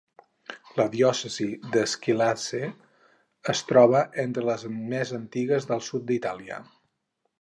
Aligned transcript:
La 0.77 0.85
diòcesi 0.93 1.45
de 1.75 1.83
Squillace 1.91 2.61
es 3.55 3.63
troba 3.73 4.01
entre 4.25 4.47
les 4.51 4.65
més 4.95 5.13
antigues 5.19 5.69
del 5.73 5.85
sud 5.91 6.09
d'Itàlia. 6.13 6.59